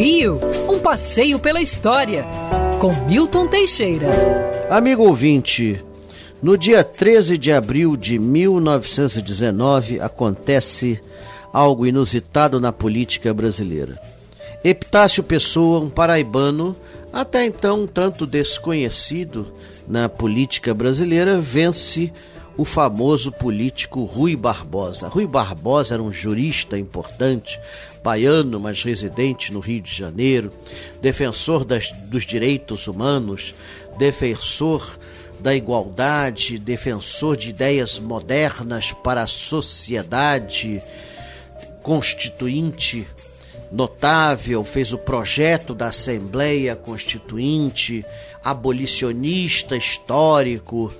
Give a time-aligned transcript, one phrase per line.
[0.00, 2.24] Rio, um passeio pela história,
[2.80, 4.06] com Milton Teixeira.
[4.70, 5.78] Amigo ouvinte,
[6.42, 10.98] no dia 13 de abril de 1919 acontece
[11.52, 14.00] algo inusitado na política brasileira.
[14.64, 16.74] Epitácio Pessoa, um paraibano,
[17.12, 19.48] até então um tanto desconhecido
[19.86, 22.10] na política brasileira, vence
[22.60, 25.08] o famoso político Rui Barbosa.
[25.08, 27.58] Rui Barbosa era um jurista importante,
[28.04, 30.52] baiano, mas residente no Rio de Janeiro,
[31.00, 33.54] defensor das, dos direitos humanos,
[33.96, 34.98] defensor
[35.38, 40.82] da igualdade, defensor de ideias modernas para a sociedade
[41.82, 43.08] constituinte
[43.72, 48.04] notável, fez o projeto da Assembleia Constituinte,
[48.44, 50.92] abolicionista histórico,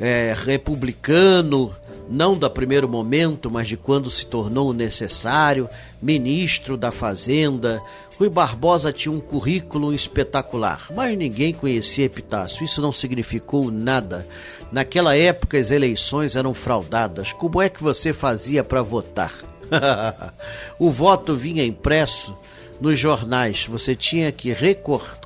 [0.00, 1.74] é, republicano,
[2.08, 5.68] não do primeiro momento, mas de quando se tornou necessário,
[6.00, 7.82] ministro da Fazenda.
[8.18, 12.64] Rui Barbosa tinha um currículo espetacular, mas ninguém conhecia Epitácio.
[12.64, 14.26] Isso não significou nada.
[14.70, 17.32] Naquela época as eleições eram fraudadas.
[17.32, 19.32] Como é que você fazia para votar?
[20.78, 22.36] o voto vinha impresso
[22.80, 23.66] nos jornais.
[23.68, 24.54] Você tinha que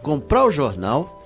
[0.03, 1.17] comprar o jornal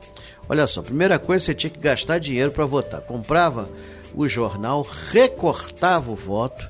[0.53, 3.01] Olha só, primeira coisa você tinha que gastar dinheiro para votar.
[3.01, 3.71] Comprava
[4.15, 6.69] o jornal, recortava o voto,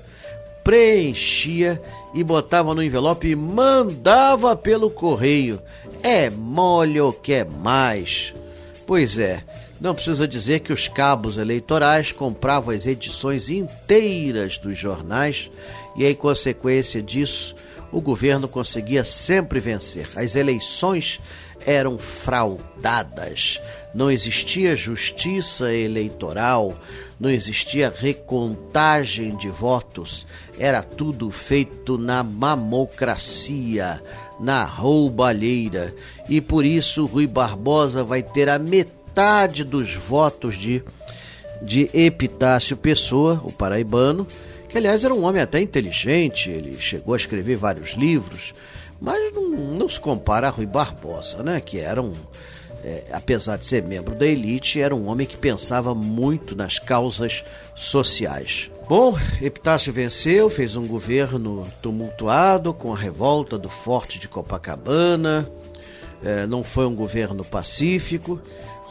[0.63, 1.83] preenchia
[2.15, 5.61] e botava no envelope e mandava pelo correio.
[6.01, 8.33] É mole ou quer mais?
[8.87, 9.43] Pois é,
[9.81, 15.51] não precisa dizer que os cabos eleitorais compravam as edições inteiras dos jornais
[15.97, 17.53] e, em consequência disso,
[17.93, 20.09] o governo conseguia sempre vencer.
[20.17, 21.21] As eleições
[21.67, 23.61] eram fraudadas.
[23.95, 26.75] Não existia justiça eleitoral,
[27.21, 30.27] não existia recontagem de votos,
[30.59, 34.03] era tudo feito na mamocracia,
[34.41, 35.95] na roubalheira.
[36.29, 40.83] E por isso Rui Barbosa vai ter a metade dos votos de,
[41.61, 44.27] de Epitácio Pessoa, o paraibano,
[44.73, 48.53] que aliás era um homem até inteligente, ele chegou a escrever vários livros
[49.03, 51.61] mas não, não se compara a Rui Barbosa, né?
[51.61, 52.13] Que era um,
[52.85, 57.45] é, apesar de ser membro da elite, era um homem que pensava muito nas causas
[57.75, 58.71] sociais.
[58.89, 65.51] Bom, Epitácio venceu, fez um governo tumultuado com a revolta do Forte de Copacabana.
[66.25, 68.41] É, não foi um governo pacífico.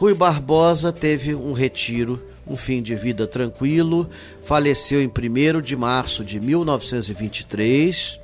[0.02, 4.10] Rui Barbosa teve um retiro, um fim de vida tranquilo.
[4.42, 8.18] Faleceu em 1 de março de 1923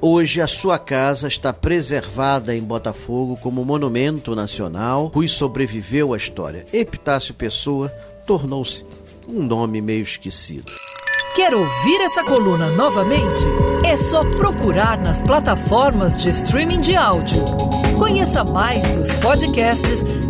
[0.00, 5.10] Hoje a sua casa está preservada em Botafogo como monumento nacional.
[5.12, 6.66] Rui sobreviveu à história.
[6.72, 7.88] Epitácio Pessoa
[8.24, 8.86] tornou-se
[9.26, 10.70] um nome meio esquecido.
[11.34, 13.42] Quer ouvir essa coluna novamente?
[13.84, 17.42] É só procurar nas plataformas de streaming de áudio.
[17.98, 20.04] Conheça mais dos podcasts